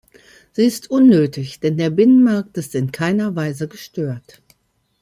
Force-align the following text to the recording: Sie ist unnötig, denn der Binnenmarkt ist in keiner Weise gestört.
Sie 0.53 0.65
ist 0.65 0.89
unnötig, 0.89 1.59
denn 1.59 1.77
der 1.77 1.91
Binnenmarkt 1.91 2.57
ist 2.57 2.73
in 2.73 2.91
keiner 2.91 3.35
Weise 3.35 3.67
gestört. 3.67 4.41